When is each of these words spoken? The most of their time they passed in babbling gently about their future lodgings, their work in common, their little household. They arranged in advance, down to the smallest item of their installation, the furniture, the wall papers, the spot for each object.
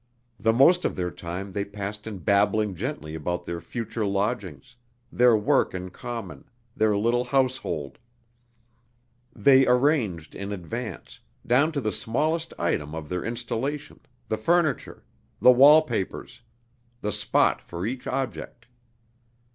The 0.39 0.51
most 0.51 0.83
of 0.83 0.95
their 0.95 1.11
time 1.11 1.51
they 1.51 1.63
passed 1.63 2.07
in 2.07 2.17
babbling 2.17 2.73
gently 2.73 3.13
about 3.13 3.45
their 3.45 3.61
future 3.61 4.03
lodgings, 4.03 4.75
their 5.11 5.37
work 5.37 5.75
in 5.75 5.91
common, 5.91 6.45
their 6.75 6.97
little 6.97 7.25
household. 7.25 7.99
They 9.35 9.67
arranged 9.67 10.33
in 10.33 10.51
advance, 10.51 11.19
down 11.45 11.71
to 11.73 11.81
the 11.81 11.91
smallest 11.91 12.51
item 12.57 12.95
of 12.95 13.09
their 13.09 13.23
installation, 13.23 13.99
the 14.27 14.37
furniture, 14.37 15.03
the 15.39 15.51
wall 15.51 15.83
papers, 15.83 16.41
the 17.01 17.11
spot 17.11 17.61
for 17.61 17.85
each 17.85 18.07
object. 18.07 18.65